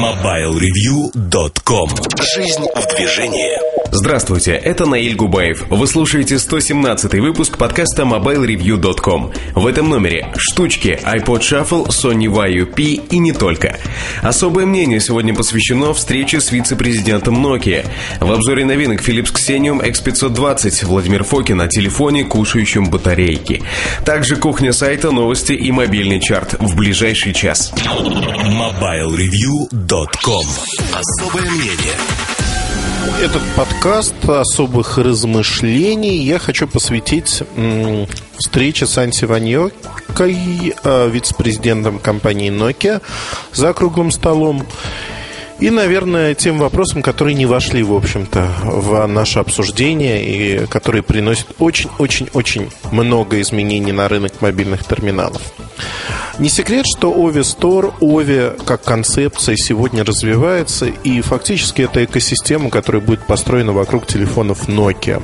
MobileReview.com 0.00 1.90
Жизнь 2.34 2.64
в 2.74 2.96
движении 2.96 3.70
Здравствуйте, 3.92 4.52
это 4.52 4.86
Наиль 4.86 5.16
Губаев. 5.16 5.66
Вы 5.68 5.84
слушаете 5.88 6.38
117 6.38 7.14
выпуск 7.14 7.58
подкаста 7.58 8.04
MobileReview.com. 8.04 9.32
В 9.56 9.66
этом 9.66 9.90
номере 9.90 10.32
штучки 10.36 10.96
iPod 11.02 11.40
Shuffle, 11.40 11.88
Sony 11.88 12.32
Vaio 12.32 12.66
P 12.66 12.82
и 12.82 13.18
не 13.18 13.32
только. 13.32 13.80
Особое 14.22 14.64
мнение 14.64 15.00
сегодня 15.00 15.34
посвящено 15.34 15.92
встрече 15.92 16.40
с 16.40 16.52
вице-президентом 16.52 17.44
Nokia. 17.44 17.84
В 18.20 18.30
обзоре 18.30 18.64
новинок 18.64 19.02
Philips 19.06 19.34
Xenium 19.34 19.84
X520 19.84 20.86
Владимир 20.86 21.24
Фокин 21.24 21.60
о 21.60 21.66
телефоне, 21.66 22.22
кушающем 22.24 22.88
батарейки. 22.88 23.62
Также 24.04 24.36
кухня 24.36 24.72
сайта, 24.72 25.10
новости 25.10 25.52
и 25.52 25.72
мобильный 25.72 26.20
чарт 26.20 26.54
в 26.60 26.76
ближайший 26.76 27.34
час. 27.34 27.72
MobileReview.com 27.74 29.89
Особое 30.94 31.50
мнение 31.50 31.96
этот 33.20 33.42
подкаст 33.56 34.14
особых 34.24 34.98
размышлений 34.98 36.18
я 36.18 36.38
хочу 36.38 36.68
посвятить 36.68 37.42
встрече 38.38 38.86
с 38.86 38.96
Анси 38.98 39.24
Ваньокой, 39.24 40.74
э, 40.84 41.10
вице-президентом 41.10 41.98
компании 41.98 42.52
Nokia, 42.52 43.02
за 43.52 43.72
круглым 43.72 44.12
столом. 44.12 44.64
И, 45.60 45.68
наверное, 45.68 46.34
тем 46.34 46.58
вопросам, 46.58 47.02
которые 47.02 47.34
не 47.34 47.44
вошли, 47.44 47.82
в 47.82 47.92
общем-то, 47.92 48.50
в 48.64 49.06
наше 49.06 49.40
обсуждение 49.40 50.24
и 50.24 50.66
которые 50.66 51.02
приносят 51.02 51.48
очень-очень-очень 51.58 52.70
много 52.90 53.40
изменений 53.42 53.92
на 53.92 54.08
рынок 54.08 54.40
мобильных 54.40 54.84
терминалов. 54.84 55.42
Не 56.38 56.48
секрет, 56.48 56.86
что 56.86 57.12
Ови 57.12 57.40
Store, 57.40 57.92
Ови 58.00 58.52
как 58.64 58.82
концепция 58.82 59.56
сегодня 59.56 60.02
развивается, 60.02 60.86
и 60.86 61.20
фактически 61.20 61.82
это 61.82 62.02
экосистема, 62.06 62.70
которая 62.70 63.02
будет 63.02 63.26
построена 63.26 63.72
вокруг 63.72 64.06
телефонов 64.06 64.66
Nokia 64.66 65.22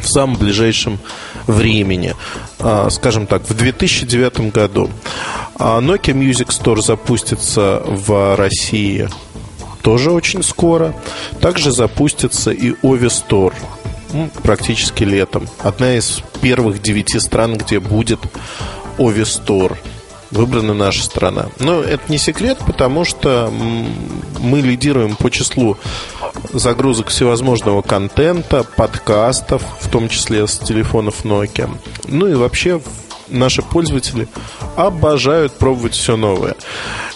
в 0.00 0.08
самом 0.08 0.36
ближайшем 0.36 0.98
времени, 1.46 2.14
а, 2.58 2.88
скажем 2.90 3.26
так, 3.26 3.42
в 3.42 3.54
2009 3.54 4.50
году. 4.50 4.88
А 5.58 5.80
Nokia 5.80 6.14
Music 6.14 6.48
Store 6.48 6.80
запустится 6.80 7.82
в 7.84 8.36
России 8.36 9.08
тоже 9.86 10.10
очень 10.10 10.42
скоро. 10.42 10.96
Также 11.40 11.70
запустится 11.70 12.50
и 12.50 12.72
Store 12.72 13.54
ну, 14.12 14.28
практически 14.42 15.04
летом. 15.04 15.48
Одна 15.60 15.94
из 15.94 16.22
первых 16.40 16.82
девяти 16.82 17.20
стран, 17.20 17.56
где 17.56 17.78
будет 17.78 18.18
Store 18.98 19.76
выбрана 20.32 20.74
наша 20.74 21.04
страна. 21.04 21.50
Но 21.60 21.82
это 21.82 22.02
не 22.08 22.18
секрет, 22.18 22.58
потому 22.66 23.04
что 23.04 23.48
мы 24.40 24.60
лидируем 24.60 25.14
по 25.14 25.30
числу 25.30 25.76
загрузок 26.52 27.06
всевозможного 27.06 27.82
контента, 27.82 28.64
подкастов, 28.64 29.62
в 29.80 29.88
том 29.88 30.08
числе 30.08 30.48
с 30.48 30.58
телефонов 30.58 31.24
Nokia. 31.24 31.70
Ну 32.08 32.26
и 32.26 32.34
вообще 32.34 32.80
наши 33.28 33.62
пользователи 33.62 34.28
обожают 34.76 35.52
пробовать 35.52 35.94
все 35.94 36.16
новое. 36.16 36.54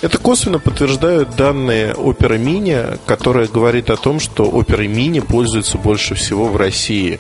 Это 0.03 0.19
косвенно 0.19 0.59
подтверждают 0.59 1.37
данные 1.37 1.93
Opera 1.93 2.39
Mini, 2.39 2.99
которая 3.07 3.47
говорит 3.47 3.91
о 3.91 3.97
том, 3.97 4.21
что 4.21 4.45
Opera 4.45 4.87
Mini 4.87 5.21
пользуется 5.21 5.79
больше 5.79 6.15
всего 6.15 6.47
в 6.47 6.57
России 6.57 7.19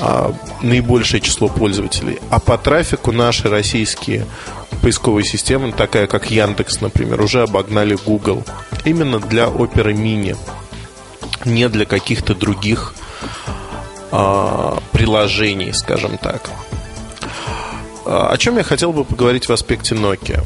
а, 0.00 0.34
наибольшее 0.62 1.20
число 1.20 1.48
пользователей. 1.48 2.18
А 2.30 2.40
по 2.40 2.58
трафику 2.58 3.12
наши 3.12 3.48
российские 3.48 4.26
поисковые 4.80 5.24
системы, 5.24 5.70
такая 5.72 6.08
как 6.08 6.30
Яндекс, 6.30 6.80
например, 6.80 7.20
уже 7.20 7.42
обогнали 7.42 7.96
Google. 8.04 8.42
Именно 8.84 9.20
для 9.20 9.44
Opera 9.44 9.92
Mini, 9.92 10.36
не 11.44 11.68
для 11.68 11.84
каких-то 11.84 12.34
других 12.34 12.94
а, 14.10 14.78
приложений, 14.90 15.72
скажем 15.74 16.18
так. 16.18 16.50
А, 18.04 18.28
о 18.28 18.36
чем 18.36 18.56
я 18.56 18.64
хотел 18.64 18.92
бы 18.92 19.04
поговорить 19.04 19.48
в 19.48 19.52
аспекте 19.52 19.94
Nokia? 19.94 20.42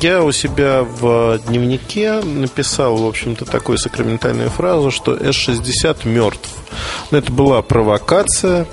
Я 0.00 0.22
у 0.22 0.32
себя 0.32 0.82
в 0.82 1.38
дневнике 1.46 2.20
написал, 2.20 2.96
в 2.96 3.06
общем-то, 3.06 3.44
такую 3.44 3.78
сакраментальную 3.78 4.50
фразу, 4.50 4.90
что 4.90 5.14
S60 5.14 6.06
мертв. 6.08 6.48
Но 7.10 7.18
это 7.18 7.32
была 7.32 7.62
провокация. 7.62 8.66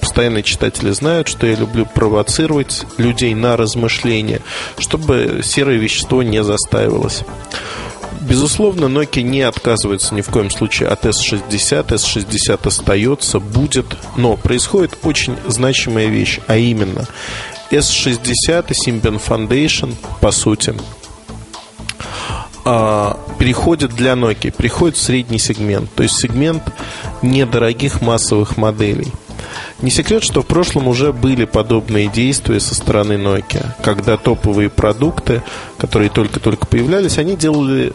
Постоянные 0.00 0.42
читатели 0.44 0.90
знают, 0.92 1.28
что 1.28 1.46
я 1.46 1.54
люблю 1.54 1.84
провоцировать 1.84 2.86
людей 2.96 3.34
на 3.34 3.56
размышления, 3.56 4.40
чтобы 4.78 5.40
серое 5.44 5.76
вещество 5.76 6.22
не 6.22 6.42
застаивалось. 6.42 7.24
Безусловно, 8.28 8.84
Nokia 8.84 9.22
не 9.22 9.40
отказывается 9.40 10.14
ни 10.14 10.20
в 10.20 10.28
коем 10.28 10.50
случае 10.50 10.90
от 10.90 11.06
S60. 11.06 11.88
S60 11.88 12.66
остается, 12.66 13.40
будет, 13.40 13.86
но 14.16 14.36
происходит 14.36 14.98
очень 15.02 15.36
значимая 15.46 16.08
вещь, 16.08 16.38
а 16.46 16.58
именно 16.58 17.06
S60 17.70 18.66
и 18.68 18.90
Symbian 18.90 19.20
Foundation, 19.26 19.94
по 20.20 20.30
сути, 20.30 20.74
а, 22.66 23.18
переходит 23.38 23.94
для 23.94 24.12
Nokia, 24.12 24.54
переходит 24.54 24.98
в 24.98 25.00
средний 25.00 25.38
сегмент, 25.38 25.90
то 25.94 26.02
есть 26.02 26.16
сегмент 26.16 26.62
недорогих 27.22 28.02
массовых 28.02 28.58
моделей. 28.58 29.10
Не 29.80 29.90
секрет, 29.90 30.22
что 30.22 30.42
в 30.42 30.46
прошлом 30.46 30.88
уже 30.88 31.14
были 31.14 31.46
подобные 31.46 32.08
действия 32.08 32.60
со 32.60 32.74
стороны 32.74 33.14
Nokia, 33.14 33.70
когда 33.82 34.18
топовые 34.18 34.68
продукты, 34.68 35.42
которые 35.78 36.10
только-только 36.10 36.66
появлялись, 36.66 37.16
они 37.16 37.36
делали 37.36 37.94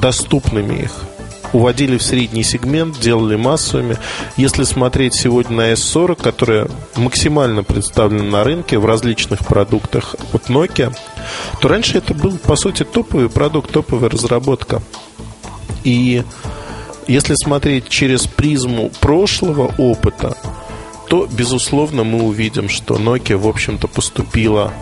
доступными 0.00 0.82
их 0.82 0.92
уводили 1.52 1.96
в 1.96 2.02
средний 2.02 2.42
сегмент, 2.42 2.98
делали 3.00 3.36
массовыми. 3.36 3.96
Если 4.36 4.64
смотреть 4.64 5.14
сегодня 5.14 5.56
на 5.56 5.72
S40, 5.72 6.22
которая 6.22 6.68
максимально 6.96 7.62
представлена 7.62 8.24
на 8.24 8.44
рынке 8.44 8.78
в 8.78 8.86
различных 8.86 9.40
продуктах 9.46 10.14
от 10.32 10.48
Nokia, 10.48 10.94
то 11.60 11.68
раньше 11.68 11.98
это 11.98 12.14
был, 12.14 12.38
по 12.38 12.56
сути, 12.56 12.84
топовый 12.84 13.28
продукт, 13.28 13.70
топовая 13.70 14.10
разработка. 14.10 14.82
И 15.84 16.22
если 17.06 17.34
смотреть 17.34 17.88
через 17.88 18.26
призму 18.26 18.90
прошлого 19.00 19.72
опыта, 19.78 20.36
то, 21.08 21.26
безусловно, 21.30 22.04
мы 22.04 22.22
увидим, 22.22 22.68
что 22.68 22.96
Nokia, 22.96 23.38
в 23.38 23.48
общем-то, 23.48 23.88
поступила 23.88 24.72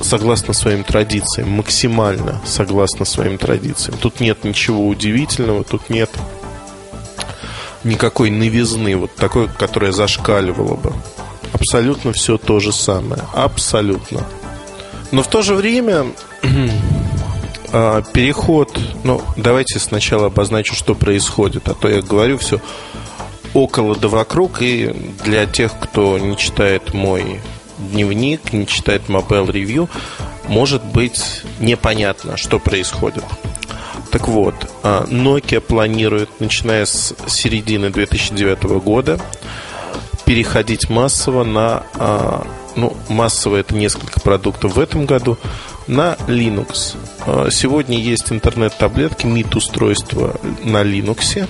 согласно 0.00 0.54
своим 0.54 0.84
традициям, 0.84 1.50
максимально 1.50 2.40
согласно 2.44 3.04
своим 3.04 3.38
традициям. 3.38 3.98
Тут 3.98 4.20
нет 4.20 4.44
ничего 4.44 4.86
удивительного, 4.86 5.64
тут 5.64 5.90
нет 5.90 6.10
никакой 7.84 8.30
новизны, 8.30 8.96
вот 8.96 9.14
такой, 9.14 9.48
которая 9.48 9.92
зашкаливала 9.92 10.76
бы. 10.76 10.92
Абсолютно 11.52 12.12
все 12.12 12.38
то 12.38 12.60
же 12.60 12.72
самое. 12.72 13.22
Абсолютно. 13.34 14.24
Но 15.10 15.22
в 15.22 15.28
то 15.28 15.42
же 15.42 15.54
время 15.54 16.06
а, 17.72 18.02
переход, 18.02 18.78
ну, 19.04 19.20
давайте 19.36 19.78
сначала 19.78 20.26
обозначу, 20.26 20.74
что 20.74 20.94
происходит, 20.94 21.68
а 21.68 21.74
то 21.74 21.88
я 21.88 22.00
говорю 22.00 22.38
все 22.38 22.60
около 23.54 23.94
да 23.96 24.08
вокруг, 24.08 24.62
и 24.62 24.94
для 25.24 25.46
тех, 25.46 25.78
кто 25.78 26.18
не 26.18 26.36
читает 26.36 26.94
мой 26.94 27.40
дневник, 27.90 28.52
не 28.52 28.66
читает 28.66 29.02
Mobile 29.08 29.50
Review, 29.50 29.88
может 30.48 30.84
быть 30.84 31.42
непонятно, 31.60 32.36
что 32.36 32.58
происходит. 32.58 33.24
Так 34.10 34.28
вот, 34.28 34.54
а, 34.82 35.06
Nokia 35.06 35.60
планирует, 35.60 36.28
начиная 36.38 36.84
с 36.84 37.14
середины 37.26 37.90
2009 37.90 38.78
года, 38.78 39.18
переходить 40.26 40.90
массово 40.90 41.44
на, 41.44 41.84
а, 41.94 42.46
ну, 42.76 42.94
массово 43.08 43.56
это 43.56 43.74
несколько 43.74 44.20
продуктов 44.20 44.76
в 44.76 44.80
этом 44.80 45.06
году, 45.06 45.38
на 45.86 46.16
Linux. 46.26 46.96
А, 47.26 47.48
сегодня 47.50 47.98
есть 47.98 48.30
интернет-таблетки, 48.30 49.26
MIT-устройства 49.26 50.36
на 50.62 50.82
Linux, 50.82 51.48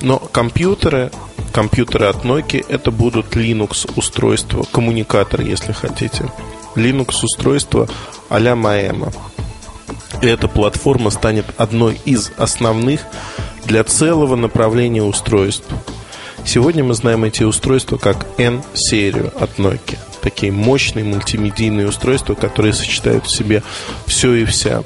но 0.00 0.18
компьютеры 0.18 1.10
компьютеры 1.56 2.04
от 2.04 2.22
Nokia 2.22 2.66
это 2.68 2.90
будут 2.90 3.34
Linux 3.34 3.90
устройства, 3.96 4.66
коммуникатор, 4.72 5.40
если 5.40 5.72
хотите. 5.72 6.30
Linux 6.74 7.20
устройство 7.22 7.88
а-ля 8.28 8.52
Maema. 8.52 9.10
И 10.20 10.26
эта 10.26 10.48
платформа 10.48 11.08
станет 11.08 11.46
одной 11.56 11.98
из 12.04 12.30
основных 12.36 13.00
для 13.64 13.84
целого 13.84 14.36
направления 14.36 15.02
устройств. 15.02 15.64
Сегодня 16.44 16.84
мы 16.84 16.92
знаем 16.92 17.24
эти 17.24 17.42
устройства 17.42 17.96
как 17.96 18.26
N-серию 18.36 19.32
от 19.40 19.58
Nokia. 19.58 19.96
Такие 20.20 20.52
мощные 20.52 21.06
мультимедийные 21.06 21.88
устройства, 21.88 22.34
которые 22.34 22.74
сочетают 22.74 23.24
в 23.24 23.34
себе 23.34 23.62
все 24.06 24.34
и 24.34 24.44
вся. 24.44 24.82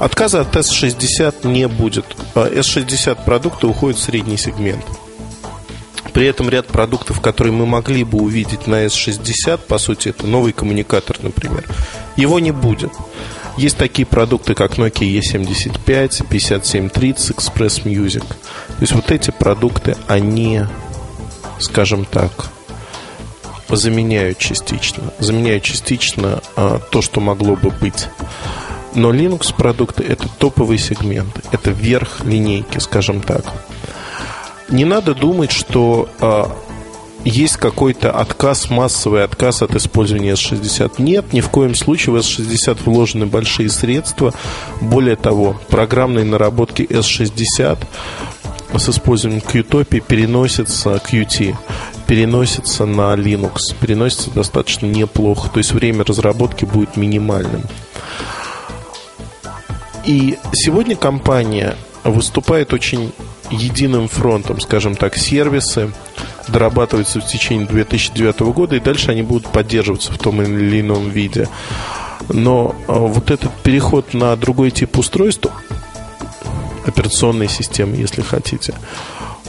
Отказа 0.00 0.40
от 0.40 0.56
S60 0.56 1.46
не 1.46 1.68
будет. 1.68 2.06
S60 2.34 3.24
продукты 3.24 3.68
уходят 3.68 4.00
в 4.00 4.02
средний 4.02 4.36
сегмент. 4.36 4.84
При 6.16 6.24
этом 6.24 6.48
ряд 6.48 6.66
продуктов, 6.66 7.20
которые 7.20 7.52
мы 7.52 7.66
могли 7.66 8.02
бы 8.02 8.16
увидеть 8.16 8.66
на 8.66 8.86
S60, 8.86 9.58
по 9.68 9.76
сути, 9.76 10.08
это 10.08 10.26
новый 10.26 10.54
коммуникатор, 10.54 11.18
например, 11.20 11.62
его 12.16 12.40
не 12.40 12.52
будет. 12.52 12.90
Есть 13.58 13.76
такие 13.76 14.06
продукты, 14.06 14.54
как 14.54 14.78
Nokia 14.78 15.20
E75, 15.20 16.26
5730, 16.26 17.36
Express 17.36 17.84
Music. 17.84 18.24
То 18.26 18.80
есть 18.80 18.94
вот 18.94 19.10
эти 19.10 19.30
продукты, 19.30 19.94
они, 20.06 20.62
скажем 21.58 22.06
так, 22.06 22.46
заменяют 23.68 24.38
частично. 24.38 25.12
Заменяют 25.18 25.64
частично 25.64 26.40
а, 26.56 26.78
то, 26.78 27.02
что 27.02 27.20
могло 27.20 27.56
бы 27.56 27.68
быть. 27.68 28.08
Но 28.94 29.12
Linux 29.12 29.54
продукты 29.54 30.02
это 30.02 30.30
топовый 30.38 30.78
сегмент, 30.78 31.44
это 31.52 31.72
верх 31.72 32.24
линейки, 32.24 32.78
скажем 32.78 33.20
так. 33.20 33.44
Не 34.68 34.84
надо 34.84 35.14
думать, 35.14 35.52
что 35.52 36.08
а, 36.20 36.50
есть 37.24 37.56
какой-то 37.56 38.12
отказ, 38.12 38.70
массовый 38.70 39.24
отказ 39.24 39.62
от 39.62 39.74
использования 39.74 40.32
S60. 40.32 40.94
Нет, 40.98 41.32
ни 41.32 41.40
в 41.40 41.50
коем 41.50 41.74
случае 41.74 42.14
в 42.14 42.16
S60 42.18 42.78
вложены 42.84 43.26
большие 43.26 43.68
средства. 43.68 44.32
Более 44.80 45.16
того, 45.16 45.60
программные 45.68 46.24
наработки 46.24 46.82
S60 46.82 47.78
с 48.76 48.88
использованием 48.88 49.42
Qtopia 49.44 50.00
переносится 50.00 50.94
Qt, 50.96 51.56
переносится 52.06 52.86
на 52.86 53.14
Linux, 53.14 53.74
переносится 53.80 54.30
достаточно 54.30 54.86
неплохо. 54.86 55.48
То 55.50 55.58
есть 55.58 55.72
время 55.72 56.04
разработки 56.04 56.64
будет 56.64 56.96
минимальным. 56.96 57.62
И 60.04 60.38
сегодня 60.52 60.94
компания 60.94 61.74
выступает 62.04 62.72
очень 62.72 63.12
единым 63.50 64.08
фронтом, 64.08 64.60
скажем 64.60 64.96
так, 64.96 65.16
сервисы 65.16 65.92
дорабатываются 66.48 67.20
в 67.20 67.26
течение 67.26 67.66
2009 67.66 68.40
года, 68.40 68.76
и 68.76 68.80
дальше 68.80 69.10
они 69.10 69.22
будут 69.22 69.50
поддерживаться 69.50 70.12
в 70.12 70.18
том 70.18 70.42
или 70.42 70.80
ином 70.80 71.10
виде. 71.10 71.48
Но 72.28 72.74
а, 72.88 72.94
вот 72.94 73.30
этот 73.30 73.52
переход 73.62 74.14
на 74.14 74.36
другой 74.36 74.70
тип 74.70 74.98
устройств, 74.98 75.48
операционной 76.86 77.48
системы, 77.48 77.96
если 77.96 78.22
хотите, 78.22 78.74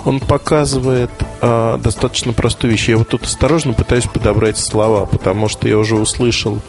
он 0.05 0.19
показывает 0.19 1.11
э, 1.41 1.79
достаточно 1.83 2.33
простую 2.33 2.71
вещь. 2.71 2.88
Я 2.88 2.97
вот 2.97 3.09
тут 3.09 3.23
осторожно 3.23 3.73
пытаюсь 3.73 4.05
подобрать 4.05 4.57
слова, 4.57 5.05
потому 5.05 5.50
что 5.50 5.67
я 5.67 5.77
уже 5.77 5.95
услышал 5.95 6.61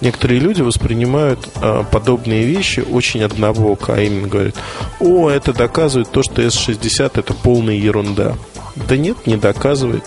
некоторые 0.00 0.40
люди 0.40 0.62
воспринимают 0.62 1.48
э, 1.56 1.84
подобные 1.90 2.44
вещи 2.44 2.80
очень 2.80 3.22
однобоко, 3.22 3.94
а 3.94 4.00
именно 4.00 4.28
говорят, 4.28 4.54
о, 5.00 5.30
это 5.30 5.52
доказывает 5.52 6.10
то, 6.10 6.22
что 6.22 6.42
S60 6.42 7.12
это 7.14 7.34
полная 7.34 7.74
ерунда. 7.74 8.36
Да 8.74 8.96
нет, 8.96 9.26
не 9.26 9.36
доказывает. 9.36 10.04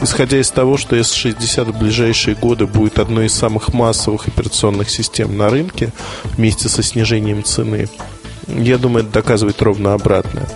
Исходя 0.00 0.38
из 0.38 0.50
того, 0.50 0.76
что 0.76 0.96
S60 0.96 1.72
в 1.72 1.78
ближайшие 1.78 2.36
годы 2.36 2.66
будет 2.66 2.98
одной 2.98 3.26
из 3.26 3.34
самых 3.34 3.72
массовых 3.72 4.28
операционных 4.28 4.90
систем 4.90 5.36
на 5.36 5.48
рынке 5.48 5.90
вместе 6.24 6.68
со 6.68 6.82
снижением 6.82 7.42
цены, 7.44 7.88
я 8.46 8.78
думаю, 8.78 9.04
это 9.04 9.12
доказывает 9.14 9.60
ровно 9.62 9.94
обратное 9.94 10.48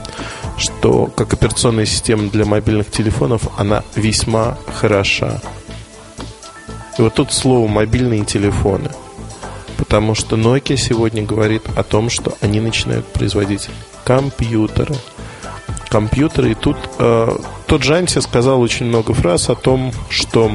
что 0.56 1.06
как 1.06 1.32
операционная 1.32 1.86
система 1.86 2.30
для 2.30 2.44
мобильных 2.44 2.90
телефонов 2.90 3.48
она 3.58 3.82
весьма 3.96 4.56
хороша. 4.72 5.40
И 6.98 7.02
вот 7.02 7.14
тут 7.14 7.32
слово 7.32 7.66
мобильные 7.66 8.24
телефоны. 8.24 8.90
Потому 9.76 10.14
что 10.14 10.36
Nokia 10.36 10.76
сегодня 10.76 11.24
говорит 11.24 11.62
о 11.76 11.82
том, 11.82 12.08
что 12.08 12.34
они 12.40 12.60
начинают 12.60 13.06
производить 13.06 13.68
компьютеры. 14.04 14.94
Компьютеры. 15.88 16.52
И 16.52 16.54
тут 16.54 16.76
э, 16.98 17.36
тот 17.66 17.82
Жанси 17.82 18.20
сказал 18.20 18.60
очень 18.60 18.86
много 18.86 19.14
фраз 19.14 19.50
о 19.50 19.56
том, 19.56 19.92
что 20.08 20.52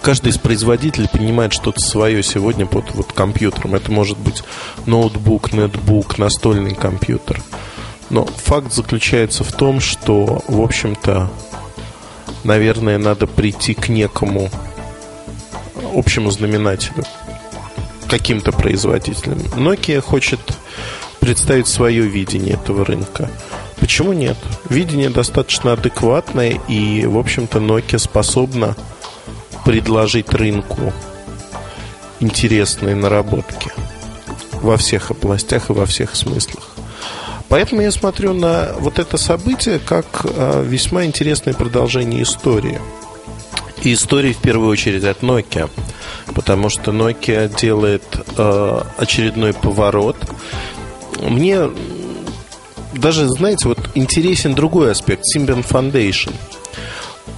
каждый 0.00 0.30
из 0.30 0.38
производителей 0.38 1.08
понимает 1.08 1.52
что-то 1.52 1.80
свое 1.80 2.22
сегодня 2.22 2.66
под 2.66 2.94
вот 2.94 3.12
компьютером. 3.12 3.74
Это 3.74 3.90
может 3.90 4.18
быть 4.18 4.42
ноутбук, 4.86 5.52
нетбук, 5.52 6.18
настольный 6.18 6.74
компьютер. 6.74 7.40
Но 8.10 8.26
факт 8.26 8.72
заключается 8.72 9.42
в 9.42 9.52
том, 9.52 9.80
что, 9.80 10.42
в 10.46 10.60
общем-то, 10.60 11.30
наверное, 12.44 12.98
надо 12.98 13.26
прийти 13.26 13.74
к 13.74 13.88
некому 13.88 14.50
общему 15.92 16.30
знаменателю 16.30 17.04
каким-то 18.08 18.52
производителем. 18.52 19.38
Nokia 19.56 20.00
хочет 20.00 20.40
представить 21.20 21.68
свое 21.68 22.02
видение 22.02 22.54
этого 22.54 22.84
рынка. 22.84 23.30
Почему 23.80 24.12
нет? 24.12 24.36
Видение 24.68 25.08
достаточно 25.08 25.72
адекватное, 25.72 26.60
и, 26.68 27.06
в 27.06 27.18
общем-то, 27.18 27.58
Nokia 27.58 27.98
способна 27.98 28.76
предложить 29.64 30.32
рынку 30.32 30.92
интересные 32.20 32.94
наработки 32.94 33.70
во 34.60 34.76
всех 34.76 35.10
областях 35.10 35.70
и 35.70 35.72
во 35.72 35.86
всех 35.86 36.14
смыслах. 36.14 36.68
Поэтому 37.48 37.82
я 37.82 37.90
смотрю 37.90 38.32
на 38.32 38.72
вот 38.78 38.98
это 38.98 39.16
событие 39.18 39.78
как 39.78 40.06
а, 40.24 40.62
весьма 40.62 41.04
интересное 41.04 41.52
продолжение 41.52 42.22
истории. 42.22 42.80
Истории 43.84 44.32
в 44.32 44.38
первую 44.38 44.70
очередь 44.70 45.04
от 45.04 45.22
Nokia. 45.22 45.70
Потому 46.34 46.68
что 46.68 46.92
Nokia 46.92 47.54
делает 47.58 48.04
э, 48.36 48.80
очередной 48.98 49.52
поворот. 49.52 50.16
Мне 51.20 51.70
даже, 52.94 53.28
знаете, 53.28 53.68
вот 53.68 53.78
интересен 53.94 54.54
другой 54.54 54.92
аспект 54.92 55.22
Symbian 55.34 55.66
Foundation. 55.66 56.32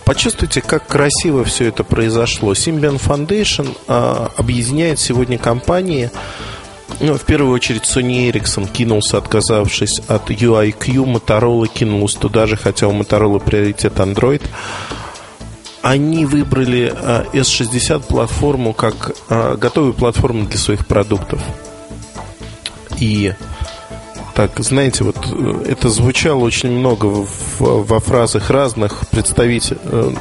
Почувствуйте, 0.05 0.61
как 0.61 0.87
красиво 0.87 1.45
все 1.45 1.67
это 1.67 1.85
произошло. 1.85 2.53
Symbian 2.53 3.01
Foundation 3.01 3.77
э, 3.89 4.29
объединяет 4.37 4.99
сегодня 4.99 5.39
компании, 5.39 6.11
ну, 7.01 7.15
в 7.15 7.23
первую 7.23 7.53
очередь 7.53 7.83
Sony 7.83 8.31
Ericsson 8.31 8.71
кинулся, 8.71 9.19
отказавшись 9.19 10.01
от 10.07 10.31
UIQ, 10.31 11.05
Motorola 11.05 11.67
кинулась 11.67 12.15
туда 12.15 12.47
же, 12.47 12.57
хотя 12.57 12.87
у 12.89 12.93
Motorola 12.93 13.41
приоритет 13.41 13.95
Android 13.95 14.43
они 15.85 16.25
выбрали 16.25 16.95
S60 17.35 17.97
а, 17.97 17.99
платформу 18.01 18.73
как 18.73 19.15
а, 19.29 19.55
готовую 19.57 19.93
платформу 19.93 20.47
для 20.47 20.59
своих 20.59 20.87
продуктов. 20.87 21.43
И 22.99 23.35
так, 24.35 24.59
знаете, 24.61 25.05
вот 25.05 25.19
э, 25.31 25.67
это 25.69 25.91
звучало 25.91 26.41
очень 26.41 26.71
много 26.71 27.05
в, 27.05 27.61
во 27.61 28.01
фразах 28.01 28.49
разных 28.49 29.07
представителей, 29.11 29.79
э, 29.85 30.15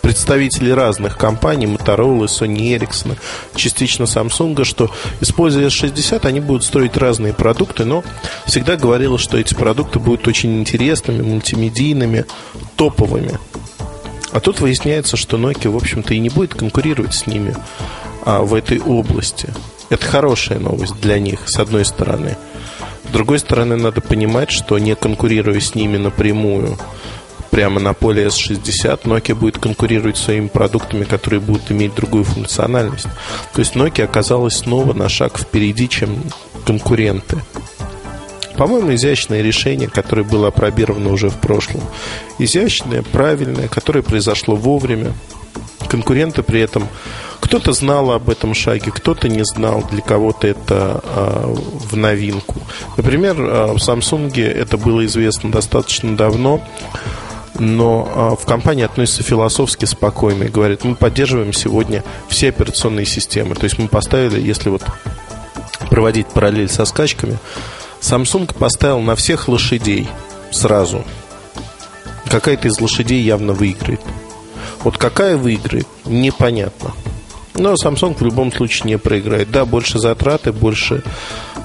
представителей 0.00 0.72
разных 0.72 1.18
компаний, 1.18 1.66
Motorola, 1.66 2.24
Sony 2.24 2.74
Ericsson, 2.74 3.18
частично 3.54 4.04
Samsung, 4.04 4.64
что 4.64 4.90
используя 5.20 5.66
S60, 5.66 6.26
они 6.26 6.40
будут 6.40 6.64
строить 6.64 6.96
разные 6.96 7.34
продукты, 7.34 7.84
но 7.84 8.02
всегда 8.46 8.76
говорилось, 8.76 9.20
что 9.20 9.36
эти 9.36 9.52
продукты 9.52 9.98
будут 9.98 10.26
очень 10.26 10.58
интересными, 10.58 11.20
мультимедийными, 11.20 12.24
топовыми. 12.76 13.38
А 14.32 14.40
тут 14.40 14.60
выясняется, 14.60 15.16
что 15.16 15.36
Nokia, 15.36 15.70
в 15.70 15.76
общем-то, 15.76 16.14
и 16.14 16.18
не 16.18 16.28
будет 16.28 16.54
конкурировать 16.54 17.14
с 17.14 17.26
ними 17.26 17.54
а, 18.24 18.42
в 18.42 18.54
этой 18.54 18.80
области. 18.80 19.48
Это 19.90 20.04
хорошая 20.04 20.58
новость 20.58 21.00
для 21.00 21.18
них, 21.18 21.40
с 21.46 21.58
одной 21.58 21.84
стороны. 21.84 22.36
С 23.08 23.12
другой 23.12 23.38
стороны, 23.38 23.76
надо 23.76 24.00
понимать, 24.00 24.50
что 24.50 24.78
не 24.78 24.94
конкурируя 24.94 25.60
с 25.60 25.74
ними 25.74 25.96
напрямую, 25.96 26.78
прямо 27.50 27.80
на 27.80 27.94
поле 27.94 28.26
S60, 28.26 29.02
Nokia 29.04 29.34
будет 29.34 29.58
конкурировать 29.58 30.18
своими 30.18 30.48
продуктами, 30.48 31.04
которые 31.04 31.40
будут 31.40 31.70
иметь 31.70 31.94
другую 31.94 32.24
функциональность. 32.24 33.08
То 33.54 33.60
есть 33.60 33.74
Nokia 33.74 34.04
оказалась 34.04 34.58
снова 34.58 34.92
на 34.92 35.08
шаг 35.08 35.38
впереди, 35.38 35.88
чем 35.88 36.22
конкуренты. 36.66 37.38
По-моему, 38.58 38.92
изящное 38.96 39.40
решение, 39.40 39.88
которое 39.88 40.24
было 40.24 40.48
опробировано 40.48 41.12
уже 41.12 41.30
в 41.30 41.36
прошлом. 41.36 41.80
Изящное, 42.40 43.02
правильное, 43.02 43.68
которое 43.68 44.02
произошло 44.02 44.56
вовремя. 44.56 45.12
Конкуренты 45.88 46.42
при 46.42 46.60
этом 46.60 46.88
кто-то 47.38 47.72
знал 47.72 48.10
об 48.10 48.28
этом 48.28 48.54
шаге, 48.54 48.90
кто-то 48.90 49.28
не 49.28 49.44
знал, 49.44 49.84
для 49.90 50.02
кого-то 50.02 50.48
это 50.48 51.00
э, 51.04 51.54
в 51.90 51.96
новинку. 51.96 52.56
Например, 52.96 53.40
э, 53.40 53.72
в 53.72 53.76
Samsung 53.76 54.36
это 54.44 54.76
было 54.76 55.06
известно 55.06 55.52
достаточно 55.52 56.16
давно, 56.16 56.60
но 57.60 58.36
э, 58.38 58.42
в 58.42 58.44
компании 58.44 58.84
относятся 58.84 59.22
философски 59.22 59.84
спокойно 59.84 60.44
и 60.44 60.48
говорят, 60.48 60.82
мы 60.82 60.96
поддерживаем 60.96 61.52
сегодня 61.52 62.02
все 62.28 62.48
операционные 62.48 63.06
системы. 63.06 63.54
То 63.54 63.64
есть 63.64 63.78
мы 63.78 63.86
поставили, 63.86 64.40
если 64.40 64.68
вот 64.68 64.82
проводить 65.90 66.26
параллель 66.26 66.68
со 66.68 66.84
скачками, 66.84 67.38
Samsung 68.00 68.52
поставил 68.56 69.00
на 69.00 69.16
всех 69.16 69.48
лошадей 69.48 70.08
сразу. 70.50 71.04
Какая-то 72.30 72.68
из 72.68 72.80
лошадей 72.80 73.22
явно 73.22 73.52
выиграет. 73.52 74.00
Вот 74.80 74.98
какая 74.98 75.36
выиграет, 75.36 75.86
непонятно. 76.04 76.92
Но 77.54 77.74
Samsung 77.74 78.14
в 78.14 78.22
любом 78.22 78.52
случае 78.52 78.90
не 78.90 78.98
проиграет. 78.98 79.50
Да, 79.50 79.64
больше 79.64 79.98
затраты, 79.98 80.52
больше 80.52 81.02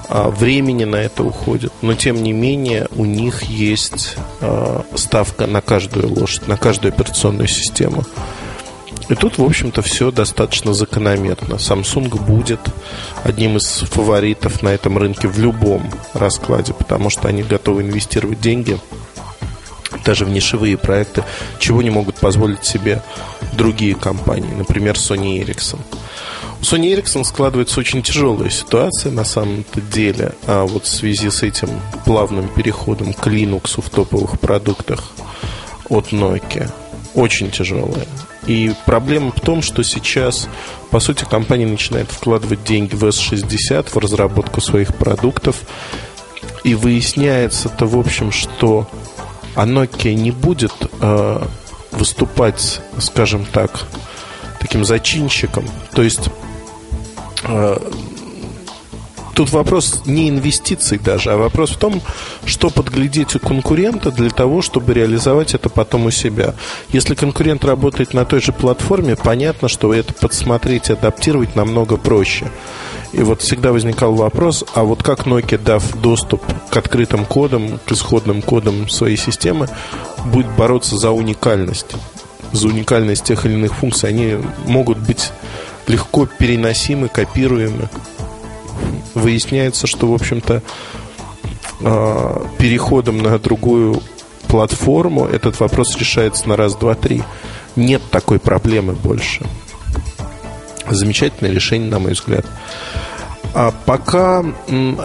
а, 0.08 0.28
времени 0.30 0.84
на 0.84 0.96
это 0.96 1.22
уходит. 1.22 1.72
Но 1.82 1.94
тем 1.94 2.22
не 2.22 2.32
менее 2.32 2.88
у 2.96 3.04
них 3.04 3.42
есть 3.44 4.16
а, 4.40 4.84
ставка 4.96 5.46
на 5.46 5.60
каждую 5.60 6.12
лошадь, 6.12 6.48
на 6.48 6.56
каждую 6.56 6.92
операционную 6.92 7.48
систему. 7.48 8.04
И 9.08 9.14
тут, 9.14 9.38
в 9.38 9.44
общем-то, 9.44 9.82
все 9.82 10.10
достаточно 10.10 10.72
закономерно. 10.72 11.54
Samsung 11.54 12.22
будет 12.24 12.60
одним 13.22 13.58
из 13.58 13.66
фаворитов 13.66 14.62
на 14.62 14.70
этом 14.70 14.96
рынке 14.96 15.28
в 15.28 15.38
любом 15.38 15.90
раскладе, 16.14 16.72
потому 16.72 17.10
что 17.10 17.28
они 17.28 17.42
готовы 17.42 17.82
инвестировать 17.82 18.40
деньги 18.40 18.78
даже 20.04 20.24
в 20.24 20.30
нишевые 20.30 20.76
проекты, 20.76 21.24
чего 21.58 21.82
не 21.82 21.90
могут 21.90 22.16
позволить 22.16 22.64
себе 22.64 23.02
другие 23.52 23.94
компании, 23.94 24.52
например, 24.52 24.94
Sony 24.94 25.42
Ericsson. 25.42 25.78
У 26.60 26.62
Sony 26.62 26.94
Ericsson 26.94 27.24
складывается 27.24 27.80
очень 27.80 28.02
тяжелая 28.02 28.50
ситуация 28.50 29.12
на 29.12 29.24
самом-то 29.24 29.80
деле, 29.80 30.32
а 30.46 30.64
вот 30.64 30.86
в 30.86 30.88
связи 30.88 31.30
с 31.30 31.42
этим 31.42 31.68
плавным 32.04 32.48
переходом 32.48 33.12
к 33.12 33.26
Linux 33.26 33.80
в 33.80 33.88
топовых 33.90 34.40
продуктах 34.40 35.00
от 35.88 36.12
Nokia. 36.12 36.70
Очень 37.14 37.50
тяжелая. 37.50 38.06
И 38.46 38.72
проблема 38.84 39.32
в 39.32 39.40
том, 39.40 39.62
что 39.62 39.82
сейчас, 39.82 40.48
по 40.90 41.00
сути, 41.00 41.24
компания 41.24 41.66
начинает 41.66 42.10
вкладывать 42.10 42.64
деньги 42.64 42.94
в 42.94 43.04
S60, 43.04 43.90
в 43.90 43.96
разработку 43.96 44.60
своих 44.60 44.94
продуктов. 44.94 45.62
И 46.62 46.74
выясняется-то, 46.74 47.86
в 47.86 47.98
общем, 47.98 48.32
что 48.32 48.88
а 49.54 49.66
Nokia 49.66 50.14
не 50.14 50.30
будет 50.30 50.72
э, 51.00 51.46
выступать, 51.92 52.80
скажем 52.98 53.44
так, 53.44 53.86
таким 54.60 54.84
зачинщиком. 54.84 55.68
То 55.92 56.02
есть 56.02 56.28
э, 57.44 57.76
тут 59.34 59.50
вопрос 59.50 60.02
не 60.06 60.28
инвестиций 60.28 60.98
даже, 60.98 61.32
а 61.32 61.36
вопрос 61.36 61.70
в 61.70 61.76
том, 61.76 62.00
что 62.46 62.70
подглядеть 62.70 63.34
у 63.34 63.38
конкурента 63.38 64.10
для 64.10 64.30
того, 64.30 64.62
чтобы 64.62 64.94
реализовать 64.94 65.54
это 65.54 65.68
потом 65.68 66.06
у 66.06 66.10
себя. 66.10 66.54
Если 66.90 67.14
конкурент 67.14 67.64
работает 67.64 68.14
на 68.14 68.24
той 68.24 68.40
же 68.40 68.52
платформе, 68.52 69.16
понятно, 69.16 69.68
что 69.68 69.92
это 69.92 70.14
подсмотреть 70.14 70.88
и 70.88 70.92
адаптировать 70.92 71.56
намного 71.56 71.96
проще. 71.96 72.50
И 73.12 73.22
вот 73.22 73.42
всегда 73.42 73.72
возникал 73.72 74.14
вопрос, 74.14 74.64
а 74.74 74.82
вот 74.82 75.02
как 75.02 75.26
Nokia, 75.26 75.58
дав 75.58 75.82
доступ 76.00 76.42
к 76.70 76.76
открытым 76.76 77.24
кодам, 77.26 77.78
к 77.84 77.92
исходным 77.92 78.42
кодам 78.42 78.88
своей 78.88 79.16
системы, 79.16 79.68
будет 80.24 80.50
бороться 80.56 80.96
за 80.96 81.10
уникальность? 81.10 81.94
За 82.52 82.68
уникальность 82.68 83.24
тех 83.24 83.46
или 83.46 83.54
иных 83.54 83.74
функций. 83.74 84.08
Они 84.08 84.38
могут 84.66 84.98
быть 84.98 85.30
легко 85.86 86.26
переносимы, 86.26 87.08
копируемы 87.08 87.88
выясняется, 89.14 89.86
что, 89.86 90.08
в 90.08 90.14
общем-то, 90.14 90.62
а, 91.80 92.46
переходом 92.58 93.18
на 93.18 93.38
другую 93.38 94.02
платформу 94.48 95.26
этот 95.26 95.58
вопрос 95.60 95.96
решается 95.96 96.48
на 96.48 96.56
раз, 96.56 96.76
два, 96.76 96.94
три. 96.94 97.22
Нет 97.76 98.02
такой 98.10 98.38
проблемы 98.38 98.92
больше. 98.92 99.44
Замечательное 100.88 101.52
решение, 101.52 101.90
на 101.90 101.98
мой 101.98 102.12
взгляд. 102.12 102.46
А 103.54 103.72
пока 103.86 104.44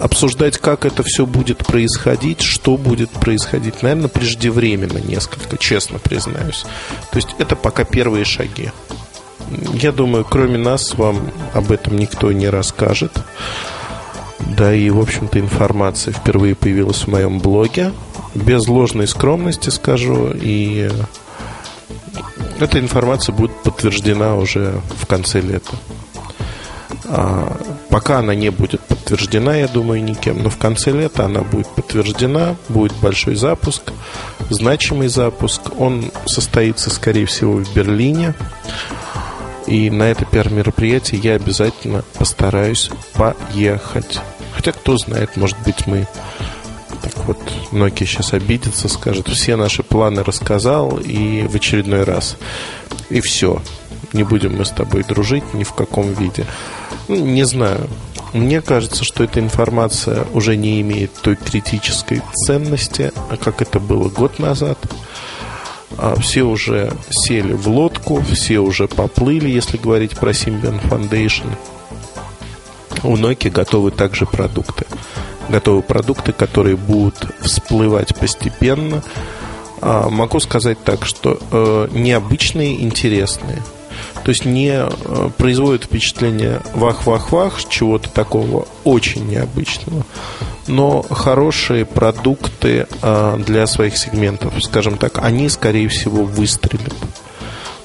обсуждать, 0.02 0.58
как 0.58 0.84
это 0.84 1.04
все 1.04 1.24
будет 1.24 1.58
происходить, 1.58 2.40
что 2.40 2.76
будет 2.76 3.10
происходить, 3.10 3.82
наверное, 3.82 4.08
преждевременно 4.08 4.98
несколько, 4.98 5.56
честно 5.56 6.00
признаюсь. 6.00 6.64
То 7.12 7.16
есть 7.16 7.28
это 7.38 7.54
пока 7.54 7.84
первые 7.84 8.24
шаги. 8.24 8.72
Я 9.74 9.92
думаю, 9.92 10.24
кроме 10.28 10.58
нас 10.58 10.94
вам 10.94 11.30
об 11.54 11.70
этом 11.70 11.96
никто 11.96 12.32
не 12.32 12.48
расскажет. 12.48 13.12
Да 14.40 14.74
и, 14.74 14.90
в 14.90 15.00
общем-то, 15.00 15.38
информация 15.38 16.12
впервые 16.12 16.54
появилась 16.54 17.02
в 17.02 17.08
моем 17.08 17.38
блоге. 17.38 17.92
Без 18.34 18.66
ложной 18.68 19.06
скромности 19.06 19.70
скажу. 19.70 20.30
И 20.34 20.90
эта 22.58 22.78
информация 22.78 23.34
будет 23.34 23.52
подтверждена 23.62 24.36
уже 24.36 24.80
в 24.98 25.06
конце 25.06 25.40
лета. 25.40 25.72
А, 27.12 27.56
пока 27.88 28.18
она 28.18 28.34
не 28.34 28.50
будет 28.50 28.80
подтверждена, 28.82 29.56
я 29.56 29.68
думаю, 29.68 30.02
никем, 30.02 30.42
но 30.42 30.50
в 30.50 30.58
конце 30.58 30.92
лета 30.92 31.24
она 31.24 31.40
будет 31.40 31.66
подтверждена, 31.68 32.56
будет 32.68 32.92
большой 33.00 33.34
запуск, 33.34 33.92
значимый 34.48 35.08
запуск. 35.08 35.62
Он 35.78 36.12
состоится, 36.26 36.90
скорее 36.90 37.26
всего, 37.26 37.54
в 37.54 37.74
Берлине. 37.74 38.34
И 39.66 39.90
на 39.90 40.04
это 40.04 40.24
пиар-мероприятие 40.24 41.20
я 41.20 41.34
обязательно 41.34 42.04
постараюсь 42.18 42.90
поехать. 43.14 44.20
Хотя, 44.52 44.72
кто 44.72 44.96
знает, 44.96 45.36
может 45.36 45.56
быть, 45.64 45.86
мы 45.86 46.06
так 47.02 47.24
вот, 47.26 47.38
Nokia 47.72 48.04
сейчас 48.04 48.32
обидится, 48.32 48.88
скажет, 48.88 49.28
все 49.28 49.56
наши 49.56 49.82
планы 49.82 50.22
рассказал 50.22 50.98
и 50.98 51.46
в 51.46 51.54
очередной 51.54 52.04
раз. 52.04 52.36
И 53.08 53.20
все. 53.20 53.62
Не 54.12 54.22
будем 54.24 54.56
мы 54.56 54.64
с 54.64 54.70
тобой 54.70 55.04
дружить 55.04 55.54
ни 55.54 55.64
в 55.64 55.72
каком 55.72 56.12
виде. 56.12 56.44
Ну, 57.08 57.16
не 57.16 57.44
знаю. 57.44 57.88
Мне 58.32 58.60
кажется, 58.60 59.04
что 59.04 59.24
эта 59.24 59.40
информация 59.40 60.24
уже 60.32 60.56
не 60.56 60.80
имеет 60.80 61.12
той 61.14 61.36
критической 61.36 62.22
ценности, 62.46 63.12
как 63.42 63.62
это 63.62 63.80
было 63.80 64.08
год 64.08 64.38
назад. 64.38 64.78
А, 65.96 66.14
все 66.20 66.42
уже 66.42 66.92
сели 67.10 67.52
в 67.52 67.68
лодку, 67.68 68.22
все 68.32 68.60
уже 68.60 68.86
поплыли, 68.86 69.48
если 69.48 69.76
говорить 69.76 70.16
про 70.16 70.30
Symbian 70.30 70.80
Foundation. 70.88 71.46
У 73.02 73.16
Nokia 73.16 73.50
готовы 73.50 73.90
также 73.90 74.26
продукты. 74.26 74.86
Готовы 75.48 75.82
продукты, 75.82 76.32
которые 76.32 76.76
будут 76.76 77.16
всплывать 77.40 78.14
постепенно. 78.14 79.02
А, 79.80 80.08
могу 80.08 80.40
сказать 80.40 80.82
так, 80.84 81.04
что 81.04 81.38
э, 81.50 81.88
необычные, 81.92 82.82
интересные. 82.82 83.62
То 84.24 84.30
есть 84.30 84.44
не 84.44 84.70
э, 84.72 85.30
производит 85.36 85.84
впечатление 85.84 86.60
вах-вах-вах, 86.74 87.68
чего-то 87.68 88.10
такого 88.10 88.68
очень 88.84 89.26
необычного 89.26 90.04
но 90.70 91.02
хорошие 91.02 91.84
продукты 91.84 92.86
а, 93.02 93.36
для 93.36 93.66
своих 93.66 93.96
сегментов, 93.96 94.54
скажем 94.62 94.96
так, 94.96 95.18
они, 95.18 95.48
скорее 95.48 95.88
всего, 95.88 96.24
выстрелят. 96.24 96.94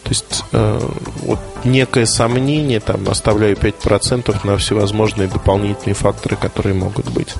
То 0.03 0.09
есть 0.09 0.43
э, 0.51 0.79
вот 1.25 1.39
некое 1.63 2.05
сомнение, 2.05 2.79
там, 2.79 3.07
оставляю 3.09 3.55
5% 3.55 4.45
на 4.45 4.57
всевозможные 4.57 5.27
дополнительные 5.27 5.95
факторы, 5.95 6.35
которые 6.35 6.75
могут 6.75 7.09
быть. 7.09 7.33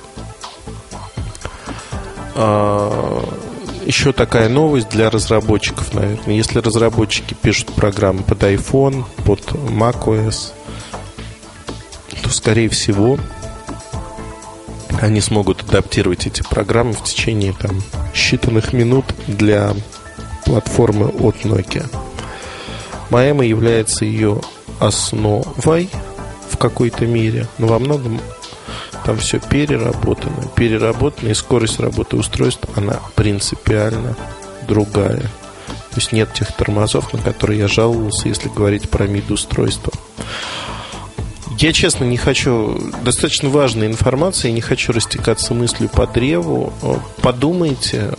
А, 2.34 3.24
еще 3.86 4.12
такая 4.12 4.48
новость 4.48 4.88
для 4.88 5.10
разработчиков, 5.10 5.94
наверное. 5.94 6.34
Если 6.34 6.58
разработчики 6.58 7.34
пишут 7.34 7.72
программы 7.72 8.22
под 8.24 8.42
iPhone, 8.42 9.04
под 9.24 9.40
macOS, 9.52 10.52
то, 12.22 12.28
скорее 12.30 12.68
всего, 12.68 13.18
они 15.00 15.20
смогут 15.20 15.62
адаптировать 15.62 16.26
эти 16.26 16.42
программы 16.42 16.92
в 16.92 17.04
течение 17.04 17.52
там, 17.52 17.82
считанных 18.12 18.74
минут 18.74 19.04
для 19.26 19.74
платформы 20.44 21.06
от 21.06 21.36
Nokia. 21.44 21.86
Маэма 23.10 23.44
является 23.44 24.04
ее 24.04 24.40
основой 24.80 25.88
в 26.50 26.56
какой-то 26.58 27.06
мере, 27.06 27.46
но 27.58 27.66
во 27.66 27.78
многом 27.78 28.20
там 29.04 29.18
все 29.18 29.38
переработано. 29.38 30.48
Переработано, 30.54 31.28
и 31.28 31.34
скорость 31.34 31.80
работы 31.80 32.16
устройств, 32.16 32.64
она 32.74 33.00
принципиально 33.14 34.16
другая. 34.66 35.22
То 35.96 36.00
есть 36.00 36.12
нет 36.12 36.32
тех 36.34 36.52
тормозов, 36.52 37.12
на 37.12 37.20
которые 37.20 37.60
я 37.60 37.68
жаловался, 37.68 38.28
если 38.28 38.48
говорить 38.48 38.90
про 38.90 39.06
мид 39.06 39.30
устройства. 39.30 39.92
Я, 41.58 41.72
честно, 41.72 42.04
не 42.04 42.18
хочу... 42.18 42.78
Достаточно 43.02 43.48
важная 43.48 43.86
информация, 43.86 44.50
я 44.50 44.54
не 44.54 44.60
хочу 44.60 44.92
растекаться 44.92 45.54
мыслью 45.54 45.88
по 45.88 46.06
древу. 46.06 46.72
Подумайте, 47.22 48.12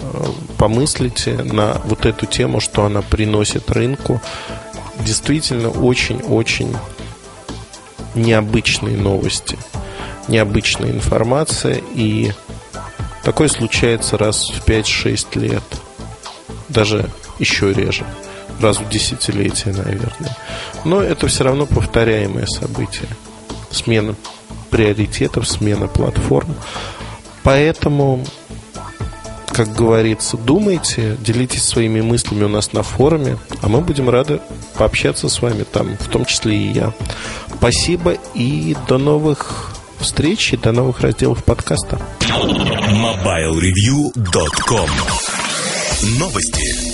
помыслите 0.57 1.33
на 1.35 1.79
вот 1.85 2.07
эту 2.07 2.25
тему, 2.25 2.59
что 2.59 2.85
она 2.85 3.03
приносит 3.03 3.69
рынку. 3.69 4.21
Действительно, 4.99 5.69
очень-очень 5.69 6.75
необычные 8.15 8.97
новости, 8.97 9.57
необычная 10.27 10.91
информация, 10.91 11.81
и 11.93 12.31
такое 13.23 13.47
случается 13.47 14.17
раз 14.17 14.49
в 14.49 14.67
5-6 14.67 15.39
лет, 15.39 15.63
даже 16.69 17.09
еще 17.39 17.73
реже 17.73 18.05
раз 18.59 18.79
в 18.79 18.89
десятилетие, 18.89 19.73
наверное. 19.73 20.35
Но 20.83 21.01
это 21.01 21.27
все 21.27 21.43
равно 21.43 21.65
повторяемое 21.65 22.45
событие. 22.45 23.07
Смена 23.71 24.15
приоритетов, 24.69 25.47
смена 25.47 25.87
платформ. 25.87 26.55
Поэтому, 27.43 28.25
как 29.47 29.73
говорится, 29.73 30.37
думайте, 30.37 31.15
делитесь 31.19 31.63
своими 31.63 32.01
мыслями 32.01 32.43
у 32.43 32.49
нас 32.49 32.73
на 32.73 32.83
форуме, 32.83 33.37
а 33.61 33.69
мы 33.69 33.81
будем 33.81 34.09
рады 34.09 34.41
пообщаться 34.77 35.29
с 35.29 35.41
вами 35.41 35.63
там, 35.63 35.97
в 35.97 36.07
том 36.07 36.25
числе 36.25 36.57
и 36.57 36.71
я. 36.71 36.93
Спасибо 37.57 38.17
и 38.33 38.75
до 38.87 38.97
новых 38.97 39.73
встреч 39.99 40.53
и 40.53 40.57
до 40.57 40.71
новых 40.71 41.01
разделов 41.01 41.43
подкаста. 41.43 41.99
MobileReview.com 42.21 44.89
Новости. 46.19 46.86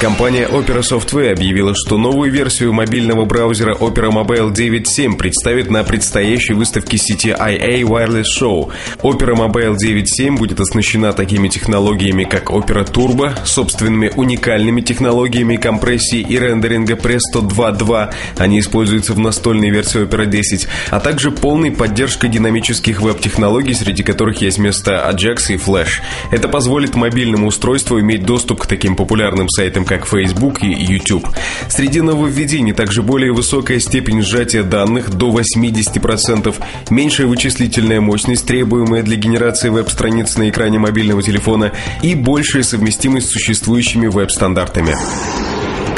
Компания 0.00 0.46
Opera 0.46 0.80
Software 0.80 1.32
объявила, 1.32 1.74
что 1.74 1.98
новую 1.98 2.30
версию 2.30 2.72
мобильного 2.72 3.24
браузера 3.24 3.74
Opera 3.74 4.12
Mobile 4.12 4.52
9.7 4.52 5.16
представит 5.16 5.70
на 5.72 5.82
предстоящей 5.82 6.54
выставке 6.54 6.96
сети 6.98 7.30
IA 7.30 7.80
Wireless 7.80 8.26
Show. 8.40 8.70
Opera 9.02 9.34
Mobile 9.34 9.74
9.7 9.74 10.36
будет 10.36 10.60
оснащена 10.60 11.12
такими 11.12 11.48
технологиями, 11.48 12.22
как 12.22 12.50
Opera 12.50 12.88
Turbo, 12.88 13.34
собственными 13.44 14.12
уникальными 14.14 14.82
технологиями 14.82 15.56
компрессии 15.56 16.20
и 16.20 16.38
рендеринга 16.38 16.94
Presto 16.94 17.42
2.2, 17.42 18.14
они 18.36 18.60
используются 18.60 19.14
в 19.14 19.18
настольной 19.18 19.70
версии 19.70 20.02
Opera 20.04 20.26
10, 20.26 20.68
а 20.90 21.00
также 21.00 21.32
полной 21.32 21.72
поддержкой 21.72 22.28
динамических 22.28 23.00
веб-технологий, 23.00 23.74
среди 23.74 24.04
которых 24.04 24.40
есть 24.42 24.58
место 24.58 25.10
Ajax 25.12 25.52
и 25.52 25.56
Flash. 25.56 26.00
Это 26.30 26.46
позволит 26.46 26.94
мобильному 26.94 27.48
устройству 27.48 27.98
иметь 27.98 28.24
доступ 28.24 28.62
к 28.62 28.66
таким 28.68 28.94
популярным 28.94 29.48
сайтам, 29.48 29.86
как 29.88 30.06
Facebook 30.06 30.62
и 30.62 30.68
YouTube. 30.68 31.26
Среди 31.68 32.00
нововведений 32.02 32.72
также 32.72 33.02
более 33.02 33.32
высокая 33.32 33.80
степень 33.80 34.22
сжатия 34.22 34.62
данных 34.62 35.10
до 35.10 35.30
80%, 35.30 36.54
меньшая 36.90 37.26
вычислительная 37.26 38.00
мощность, 38.00 38.46
требуемая 38.46 39.02
для 39.02 39.16
генерации 39.16 39.70
веб-страниц 39.70 40.36
на 40.36 40.50
экране 40.50 40.78
мобильного 40.78 41.22
телефона 41.22 41.72
и 42.02 42.14
большая 42.14 42.62
совместимость 42.62 43.28
с 43.28 43.32
существующими 43.32 44.06
веб-стандартами. 44.06 44.94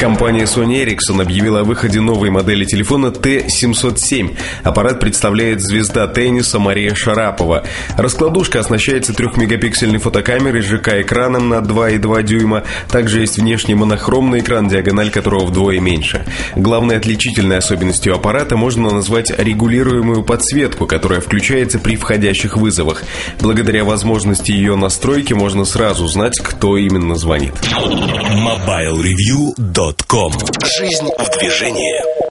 Компания 0.01 0.45
Sony 0.45 0.83
Ericsson 0.83 1.21
объявила 1.21 1.59
о 1.59 1.63
выходе 1.63 2.01
новой 2.01 2.31
модели 2.31 2.65
телефона 2.65 3.09
T707. 3.09 4.35
Аппарат 4.63 4.99
представляет 4.99 5.61
звезда 5.61 6.07
тенниса 6.07 6.57
Мария 6.57 6.95
Шарапова. 6.95 7.65
Раскладушка 7.97 8.61
оснащается 8.61 9.13
3-мегапиксельной 9.13 9.99
фотокамерой 9.99 10.63
с 10.63 10.65
ЖК-экраном 10.65 11.49
на 11.49 11.59
2,2 11.59 12.23
дюйма. 12.23 12.63
Также 12.89 13.19
есть 13.19 13.37
внешний 13.37 13.75
монохромный 13.75 14.39
экран, 14.39 14.67
диагональ 14.67 15.11
которого 15.11 15.45
вдвое 15.45 15.79
меньше. 15.79 16.25
Главной 16.55 16.97
отличительной 16.97 17.57
особенностью 17.57 18.15
аппарата 18.15 18.57
можно 18.57 18.89
назвать 18.89 19.29
регулируемую 19.29 20.23
подсветку, 20.23 20.87
которая 20.87 21.21
включается 21.21 21.77
при 21.77 21.95
входящих 21.95 22.57
вызовах. 22.57 23.03
Благодаря 23.39 23.83
возможности 23.83 24.51
ее 24.51 24.75
настройки 24.75 25.33
можно 25.33 25.63
сразу 25.63 26.07
знать, 26.07 26.39
кто 26.39 26.75
именно 26.75 27.13
звонит. 27.13 27.53
MobileReview.com 27.61 29.90
Жизнь 30.63 31.09
в 31.17 31.39
движении 31.39 32.21